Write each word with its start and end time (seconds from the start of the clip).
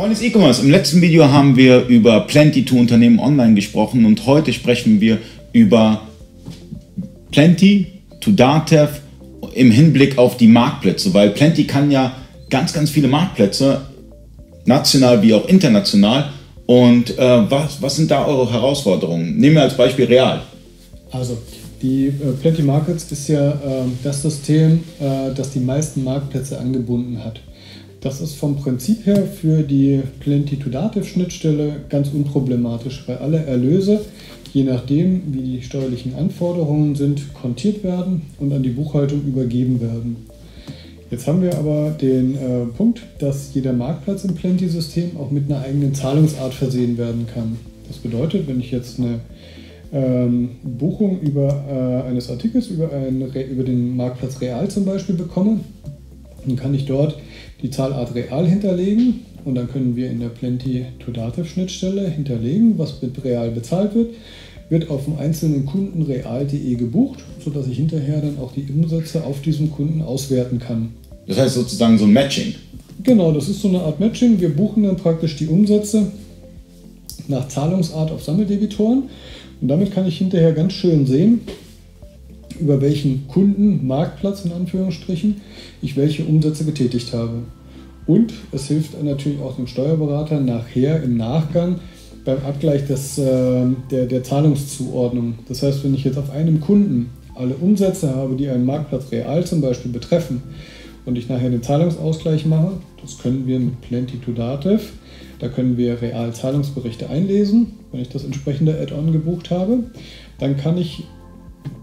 Freunde 0.00 0.16
des 0.16 0.24
E-Commerce, 0.24 0.62
im 0.62 0.70
letzten 0.70 1.02
Video 1.02 1.28
haben 1.28 1.56
wir 1.56 1.84
über 1.84 2.20
Plenty 2.20 2.64
to 2.64 2.74
Unternehmen 2.74 3.18
online 3.18 3.52
gesprochen 3.52 4.06
und 4.06 4.24
heute 4.24 4.50
sprechen 4.54 4.98
wir 4.98 5.18
über 5.52 6.00
Plenty 7.32 7.86
to 8.22 8.30
Datev 8.30 9.02
im 9.52 9.70
Hinblick 9.70 10.16
auf 10.16 10.38
die 10.38 10.46
Marktplätze, 10.46 11.12
weil 11.12 11.28
Plenty 11.28 11.66
kann 11.66 11.90
ja 11.90 12.16
ganz, 12.48 12.72
ganz 12.72 12.88
viele 12.88 13.08
Marktplätze, 13.08 13.82
national 14.64 15.20
wie 15.20 15.34
auch 15.34 15.46
international. 15.46 16.30
Und 16.64 17.18
äh, 17.18 17.50
was, 17.50 17.82
was 17.82 17.96
sind 17.96 18.10
da 18.10 18.24
eure 18.24 18.50
Herausforderungen? 18.50 19.36
Nehmen 19.36 19.56
wir 19.56 19.62
als 19.64 19.76
Beispiel 19.76 20.06
Real. 20.06 20.40
Also, 21.10 21.36
die 21.82 22.06
äh, 22.06 22.32
Plenty 22.40 22.62
Markets 22.62 23.04
ist 23.12 23.28
ja 23.28 23.50
äh, 23.50 23.84
das 24.02 24.22
System, 24.22 24.82
äh, 24.98 25.34
das 25.36 25.50
die 25.50 25.60
meisten 25.60 26.02
Marktplätze 26.04 26.58
angebunden 26.58 27.22
hat. 27.22 27.42
Das 28.00 28.22
ist 28.22 28.36
vom 28.36 28.56
Prinzip 28.56 29.04
her 29.04 29.24
für 29.26 29.62
die 29.62 30.00
Plenty-to-Dativ-Schnittstelle 30.20 31.82
ganz 31.90 32.08
unproblematisch, 32.08 33.04
weil 33.06 33.18
alle 33.18 33.44
Erlöse, 33.44 34.00
je 34.54 34.64
nachdem, 34.64 35.34
wie 35.34 35.42
die 35.42 35.62
steuerlichen 35.62 36.14
Anforderungen 36.14 36.94
sind, 36.94 37.34
kontiert 37.34 37.84
werden 37.84 38.22
und 38.38 38.54
an 38.54 38.62
die 38.62 38.70
Buchhaltung 38.70 39.22
übergeben 39.26 39.82
werden. 39.82 40.16
Jetzt 41.10 41.26
haben 41.26 41.42
wir 41.42 41.58
aber 41.58 41.90
den 41.90 42.36
äh, 42.36 42.64
Punkt, 42.74 43.02
dass 43.18 43.52
jeder 43.52 43.74
Marktplatz 43.74 44.24
im 44.24 44.34
Plenty-System 44.34 45.18
auch 45.18 45.30
mit 45.30 45.50
einer 45.50 45.60
eigenen 45.60 45.92
Zahlungsart 45.92 46.54
versehen 46.54 46.96
werden 46.96 47.26
kann. 47.26 47.58
Das 47.86 47.98
bedeutet, 47.98 48.46
wenn 48.46 48.60
ich 48.60 48.70
jetzt 48.70 48.98
eine 48.98 49.20
ähm, 49.92 50.50
Buchung 50.62 51.20
über, 51.20 51.64
äh, 51.68 52.08
eines 52.08 52.30
Artikels 52.30 52.68
über, 52.68 52.90
ein, 52.92 53.20
über 53.20 53.64
den 53.64 53.94
Marktplatz 53.96 54.40
Real 54.40 54.68
zum 54.68 54.86
Beispiel 54.86 55.16
bekomme, 55.16 55.60
dann 56.46 56.56
kann 56.56 56.72
ich 56.72 56.86
dort 56.86 57.18
die 57.62 57.70
Zahlart 57.70 58.14
Real 58.14 58.46
hinterlegen 58.46 59.20
und 59.44 59.54
dann 59.54 59.68
können 59.68 59.96
wir 59.96 60.10
in 60.10 60.20
der 60.20 60.28
Plenty 60.28 60.86
to 61.04 61.12
Dativ 61.12 61.48
Schnittstelle 61.48 62.08
hinterlegen, 62.08 62.78
was 62.78 63.00
mit 63.02 63.22
Real 63.24 63.50
bezahlt 63.50 63.94
wird, 63.94 64.14
wird 64.68 64.88
auf 64.88 65.04
dem 65.04 65.18
einzelnen 65.18 65.66
Kunden 65.66 66.02
real.de 66.02 66.74
gebucht, 66.76 67.18
sodass 67.44 67.66
ich 67.66 67.76
hinterher 67.76 68.20
dann 68.20 68.38
auch 68.38 68.52
die 68.52 68.66
Umsätze 68.70 69.24
auf 69.24 69.42
diesem 69.42 69.70
Kunden 69.70 70.00
auswerten 70.00 70.58
kann. 70.58 70.90
Das 71.26 71.38
heißt 71.38 71.54
sozusagen 71.56 71.98
so 71.98 72.04
ein 72.04 72.12
Matching. 72.12 72.54
Genau, 73.02 73.32
das 73.32 73.48
ist 73.48 73.60
so 73.60 73.68
eine 73.68 73.80
Art 73.80 73.98
Matching. 73.98 74.40
Wir 74.40 74.54
buchen 74.54 74.84
dann 74.84 74.96
praktisch 74.96 75.36
die 75.36 75.48
Umsätze 75.48 76.12
nach 77.28 77.48
Zahlungsart 77.48 78.10
auf 78.10 78.22
Sammeldebitoren 78.22 79.04
und 79.60 79.68
damit 79.68 79.92
kann 79.92 80.06
ich 80.06 80.18
hinterher 80.18 80.52
ganz 80.52 80.72
schön 80.72 81.06
sehen, 81.06 81.40
über 82.58 82.80
welchen 82.80 83.26
Kunden, 83.26 83.86
Marktplatz 83.86 84.44
in 84.44 84.52
Anführungsstrichen, 84.52 85.40
ich 85.82 85.96
welche 85.96 86.24
Umsätze 86.24 86.64
getätigt 86.64 87.12
habe. 87.12 87.42
Und 88.06 88.32
es 88.52 88.66
hilft 88.66 89.02
natürlich 89.02 89.40
auch 89.40 89.56
dem 89.56 89.66
Steuerberater 89.66 90.40
nachher 90.40 91.02
im 91.02 91.16
Nachgang 91.16 91.76
beim 92.24 92.38
Abgleich 92.38 92.86
des, 92.86 93.18
äh, 93.18 93.66
der, 93.90 94.06
der 94.06 94.22
Zahlungszuordnung. 94.22 95.34
Das 95.48 95.62
heißt, 95.62 95.84
wenn 95.84 95.94
ich 95.94 96.04
jetzt 96.04 96.18
auf 96.18 96.30
einem 96.30 96.60
Kunden 96.60 97.10
alle 97.34 97.54
Umsätze 97.54 98.14
habe, 98.14 98.34
die 98.34 98.48
einen 98.48 98.66
Marktplatz 98.66 99.10
real 99.12 99.44
zum 99.44 99.60
Beispiel 99.60 99.92
betreffen, 99.92 100.42
und 101.06 101.16
ich 101.16 101.28
nachher 101.28 101.50
den 101.50 101.62
Zahlungsausgleich 101.62 102.46
mache, 102.46 102.72
das 103.00 103.18
können 103.18 103.46
wir 103.46 103.58
mit 103.58 103.80
Plenty 103.80 104.18
to 104.18 104.32
Dativ, 104.32 104.92
da 105.38 105.48
können 105.48 105.76
wir 105.76 106.00
real 106.02 106.32
Zahlungsberichte 106.32 107.08
einlesen, 107.08 107.72
wenn 107.90 108.00
ich 108.00 108.10
das 108.10 108.24
entsprechende 108.24 108.78
Add-on 108.78 109.12
gebucht 109.12 109.50
habe, 109.50 109.84
dann 110.38 110.56
kann 110.56 110.76
ich 110.76 111.04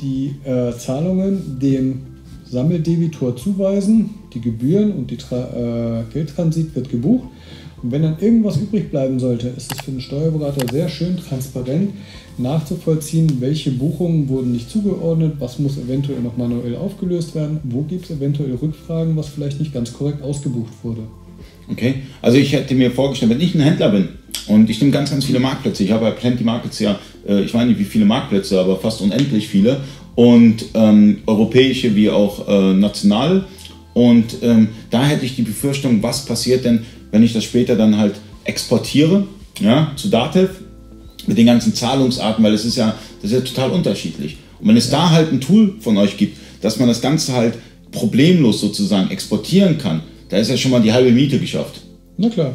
die 0.00 0.34
äh, 0.44 0.72
Zahlungen 0.72 1.58
dem 1.60 2.02
Sammeldebitor 2.44 3.36
zuweisen, 3.36 4.10
die 4.34 4.40
Gebühren 4.40 4.92
und 4.92 5.10
die 5.10 5.16
Tra 5.16 6.00
äh, 6.00 6.12
Geldtransit 6.12 6.74
wird 6.74 6.88
gebucht. 6.88 7.28
Und 7.82 7.90
wenn 7.90 8.02
dann 8.02 8.16
irgendwas 8.20 8.58
übrig 8.58 8.90
bleiben 8.90 9.18
sollte, 9.18 9.48
ist 9.48 9.72
es 9.72 9.80
für 9.80 9.90
den 9.90 10.00
Steuerberater 10.00 10.66
sehr 10.72 10.88
schön 10.88 11.16
transparent 11.16 11.90
nachzuvollziehen, 12.38 13.40
welche 13.40 13.72
Buchungen 13.72 14.28
wurden 14.28 14.52
nicht 14.52 14.70
zugeordnet, 14.70 15.34
was 15.38 15.58
muss 15.58 15.76
eventuell 15.78 16.20
noch 16.20 16.36
manuell 16.36 16.76
aufgelöst 16.76 17.34
werden, 17.34 17.60
wo 17.64 17.82
gibt 17.82 18.04
es 18.04 18.10
eventuell 18.10 18.54
Rückfragen, 18.54 19.16
was 19.16 19.28
vielleicht 19.28 19.58
nicht 19.60 19.74
ganz 19.74 19.92
korrekt 19.92 20.22
ausgebucht 20.22 20.72
wurde. 20.82 21.02
Okay, 21.70 21.96
also 22.20 22.38
ich 22.38 22.52
hätte 22.52 22.74
mir 22.74 22.90
vorgestellt, 22.90 23.32
wenn 23.32 23.40
ich 23.40 23.54
ein 23.54 23.60
Händler 23.60 23.90
bin 23.90 24.08
und 24.46 24.70
ich 24.70 24.80
nehme 24.80 24.92
ganz, 24.92 25.10
ganz 25.10 25.24
viele 25.24 25.40
Marktplätze, 25.40 25.84
ich 25.84 25.90
habe 25.90 26.06
bei 26.06 26.10
Plenty 26.12 26.44
Markets 26.44 26.78
ja, 26.78 26.98
äh, 27.28 27.42
ich 27.42 27.52
weiß 27.52 27.66
nicht 27.66 27.78
wie 27.78 27.84
viele 27.84 28.04
Marktplätze, 28.04 28.60
aber 28.60 28.76
fast 28.76 29.00
unendlich 29.00 29.48
viele 29.48 29.80
und 30.14 30.66
ähm, 30.74 31.18
europäische 31.26 31.94
wie 31.94 32.10
auch 32.10 32.48
äh, 32.48 32.74
national. 32.74 33.44
Und 33.94 34.36
ähm, 34.42 34.68
da 34.90 35.04
hätte 35.04 35.26
ich 35.26 35.36
die 35.36 35.42
Befürchtung, 35.42 36.02
was 36.02 36.24
passiert 36.24 36.64
denn, 36.64 36.84
wenn 37.10 37.22
ich 37.22 37.32
das 37.32 37.44
später 37.44 37.76
dann 37.76 37.98
halt 37.98 38.14
exportiere 38.44 39.26
ja, 39.60 39.92
zu 39.96 40.08
Datev 40.08 40.50
mit 41.26 41.38
den 41.38 41.46
ganzen 41.46 41.74
Zahlungsarten, 41.74 42.42
weil 42.42 42.54
es 42.54 42.64
ist 42.64 42.76
ja, 42.76 42.96
das 43.20 43.30
ist 43.30 43.36
ja 43.36 43.44
total 43.44 43.70
unterschiedlich. 43.70 44.38
Und 44.60 44.68
wenn 44.68 44.76
es 44.76 44.90
da 44.90 45.10
halt 45.10 45.32
ein 45.32 45.40
Tool 45.40 45.74
von 45.80 45.96
euch 45.98 46.16
gibt, 46.16 46.38
dass 46.60 46.78
man 46.78 46.88
das 46.88 47.00
Ganze 47.00 47.32
halt 47.32 47.54
problemlos 47.90 48.60
sozusagen 48.60 49.10
exportieren 49.10 49.78
kann, 49.78 50.02
da 50.28 50.38
ist 50.38 50.48
ja 50.48 50.56
schon 50.56 50.70
mal 50.70 50.80
die 50.80 50.92
halbe 50.92 51.12
Miete 51.12 51.38
geschafft. 51.38 51.82
Na 52.16 52.28
klar. 52.28 52.54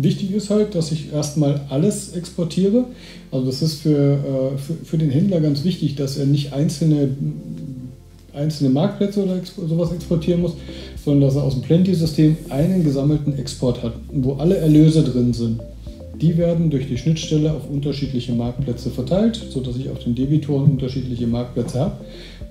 Wichtig 0.00 0.30
ist 0.30 0.48
halt, 0.48 0.76
dass 0.76 0.92
ich 0.92 1.12
erstmal 1.12 1.60
alles 1.70 2.12
exportiere. 2.12 2.84
Also 3.32 3.46
das 3.46 3.62
ist 3.62 3.82
für, 3.82 4.54
äh, 4.54 4.58
für, 4.58 4.74
für, 4.84 4.96
den 4.96 5.10
Händler 5.10 5.40
ganz 5.40 5.64
wichtig, 5.64 5.96
dass 5.96 6.16
er 6.16 6.26
nicht 6.26 6.52
einzelne, 6.52 7.08
einzelne 8.38 8.70
Marktplätze 8.70 9.22
oder 9.22 9.40
sowas 9.68 9.92
exportieren 9.92 10.42
muss, 10.42 10.54
sondern 11.04 11.28
dass 11.28 11.36
er 11.36 11.42
aus 11.42 11.54
dem 11.54 11.62
Plenty-System 11.62 12.36
einen 12.48 12.84
gesammelten 12.84 13.38
Export 13.38 13.82
hat, 13.82 13.92
wo 14.12 14.34
alle 14.34 14.56
Erlöse 14.56 15.02
drin 15.02 15.32
sind. 15.32 15.60
Die 16.20 16.36
werden 16.36 16.70
durch 16.70 16.88
die 16.88 16.98
Schnittstelle 16.98 17.52
auf 17.52 17.70
unterschiedliche 17.70 18.32
Marktplätze 18.32 18.90
verteilt, 18.90 19.40
sodass 19.50 19.76
ich 19.76 19.88
auf 19.88 20.00
den 20.00 20.16
Debitoren 20.16 20.72
unterschiedliche 20.72 21.28
Marktplätze 21.28 21.78
habe 21.78 21.98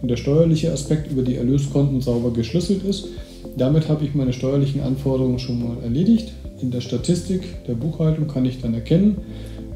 und 0.02 0.10
der 0.10 0.16
steuerliche 0.16 0.72
Aspekt 0.72 1.12
über 1.12 1.22
die 1.22 1.36
Erlöskonten 1.36 2.00
sauber 2.00 2.32
geschlüsselt 2.32 2.84
ist. 2.84 3.10
Damit 3.58 3.90
habe 3.90 4.06
ich 4.06 4.16
meine 4.16 4.34
steuerlichen 4.34 4.82
Anforderungen 4.82 5.40
schon 5.40 5.60
mal 5.60 5.84
erledigt. 5.84 6.32
In 6.62 6.72
der 6.72 6.82
Statistik 6.82 7.42
der 7.68 7.74
Buchhaltung 7.74 8.28
kann 8.28 8.46
ich 8.46 8.62
dann 8.62 8.74
erkennen, 8.74 9.18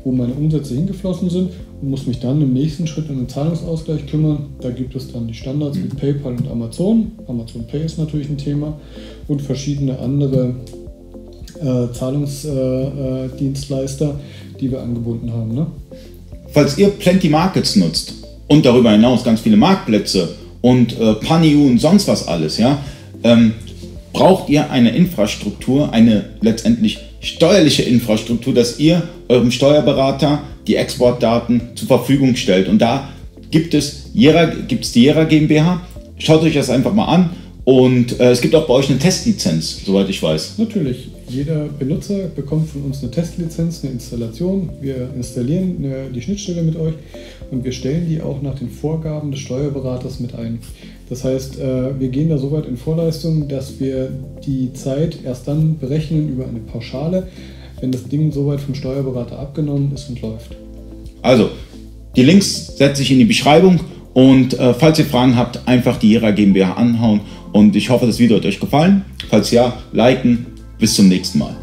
wo 0.04 0.12
meine 0.12 0.34
Umsätze 0.34 0.76
hingeflossen 0.76 1.30
sind 1.30 1.52
und 1.82 1.90
muss 1.90 2.06
mich 2.08 2.20
dann 2.20 2.42
im 2.42 2.54
nächsten 2.54 2.88
Schritt 2.88 3.10
um 3.10 3.18
den 3.18 3.30
Zahlungsausgleich 3.30 4.08
kümmern. 4.08 4.48
Da 4.62 4.72
gibt 4.72 4.96
es 4.96 5.12
dann 5.12 5.28
die 5.28 5.34
Standards 5.34 5.78
wie 5.78 5.88
PayPal 5.88 6.34
und 6.34 6.50
Amazon. 6.50 7.12
Amazon 7.28 7.68
Pay 7.68 7.86
ist 7.86 7.98
natürlich 7.98 8.30
ein 8.30 8.38
Thema 8.38 8.80
und 9.28 9.42
verschiedene 9.42 10.00
andere 10.00 10.56
äh, 11.60 11.92
Zahlungsdienstleister, 11.94 14.10
äh, 14.10 14.60
die 14.60 14.72
wir 14.72 14.82
angebunden 14.82 15.32
haben. 15.32 15.54
Ne? 15.54 15.68
Falls 16.52 16.78
ihr 16.78 16.90
Plenty 16.90 17.30
Markets 17.30 17.76
nutzt 17.76 18.14
und 18.48 18.66
darüber 18.66 18.92
hinaus 18.92 19.24
ganz 19.24 19.42
viele 19.42 19.58
Marktplätze 19.58 20.30
und 20.62 21.00
äh, 21.00 21.14
Paniu 21.16 21.68
und 21.68 21.80
sonst 21.80 22.08
was 22.08 22.28
alles, 22.28 22.58
ja, 22.58 22.80
ähm, 23.24 23.54
braucht 24.14 24.50
ihr 24.50 24.72
eine 24.72 24.96
Infrastruktur, 24.96 25.94
eine 25.94 26.26
letztendlich 26.42 27.00
steuerliche 27.22 27.84
Infrastruktur, 27.84 28.54
dass 28.54 28.80
ihr 28.80 29.04
eurem 29.30 29.52
Steuerberater 29.52 30.42
die 30.68 30.76
Exportdaten 30.76 31.62
zur 31.76 31.88
Verfügung 31.88 32.36
stellt. 32.36 32.68
Und 32.68 32.80
da 32.80 33.10
gibt 33.52 33.74
es, 33.74 34.10
Jera, 34.14 34.46
gibt 34.46 34.86
es 34.86 34.92
die 34.92 35.04
Jera 35.04 35.24
GmbH. 35.24 35.82
Schaut 36.18 36.44
euch 36.44 36.54
das 36.54 36.70
einfach 36.70 36.94
mal 36.94 37.06
an. 37.06 37.30
Und 37.64 38.20
äh, 38.20 38.32
es 38.32 38.42
gibt 38.42 38.56
auch 38.56 38.66
bei 38.68 38.74
euch 38.74 38.90
eine 38.90 38.98
Testlizenz, 38.98 39.86
soweit 39.86 40.10
ich 40.10 40.22
weiß. 40.22 40.58
Natürlich. 40.58 41.10
Jeder 41.30 41.66
Benutzer 41.66 42.28
bekommt 42.36 42.70
von 42.70 42.82
uns 42.82 43.02
eine 43.02 43.12
Testlizenz, 43.12 43.84
eine 43.84 43.94
Installation. 43.94 44.70
Wir 44.82 45.10
installieren 45.16 45.78
eine, 45.80 46.10
die 46.14 46.22
Schnittstelle 46.22 46.64
mit 46.64 46.76
euch 46.76 46.96
und 47.52 47.64
wir 47.64 47.72
stellen 47.72 48.10
die 48.10 48.22
auch 48.22 48.42
nach 48.42 48.56
den 48.56 48.70
Vorgaben 48.70 49.32
des 49.32 49.40
Steuerberaters 49.42 50.20
mit 50.20 50.36
ein. 50.36 50.60
Das 51.12 51.26
heißt, 51.26 51.60
äh, 51.60 52.00
wir 52.00 52.08
gehen 52.08 52.30
da 52.30 52.38
so 52.38 52.54
weit 52.54 52.66
in 52.68 52.78
Vorleistung, 52.78 53.50
dass 53.50 53.82
wir 53.82 54.10
die 54.48 54.72
Zeit 54.72 55.18
erst 55.26 55.46
dann 55.46 55.78
berechnen 55.78 56.30
über 56.30 56.48
eine 56.48 56.60
Pauschale, 56.60 57.28
wenn 57.82 57.92
das 57.92 58.08
Ding 58.08 58.32
soweit 58.32 58.62
vom 58.62 58.76
Steuerberater 58.76 59.38
abgenommen 59.38 59.92
ist 59.94 60.08
und 60.08 60.22
läuft. 60.22 60.56
Also, 61.22 61.50
die 62.16 62.24
Links 62.24 62.78
setze 62.78 63.02
ich 63.02 63.12
in 63.12 63.20
die 63.20 63.26
Beschreibung 63.26 63.82
und 64.14 64.58
äh, 64.58 64.74
falls 64.74 65.00
ihr 65.00 65.06
Fragen 65.06 65.36
habt, 65.36 65.68
einfach 65.68 65.98
die 65.98 66.12
Jera 66.12 66.32
GmbH 66.32 66.76
anhauen 66.76 67.20
und 67.52 67.76
ich 67.76 67.90
hoffe, 67.90 68.06
das 68.06 68.18
Video 68.18 68.38
hat 68.38 68.46
euch 68.46 68.62
gefallen. 68.62 69.04
Falls 69.30 69.52
ja, 69.52 69.74
liken. 69.92 70.46
Bis 70.80 70.96
zum 70.96 71.10
nächsten 71.10 71.40
Mal. 71.40 71.61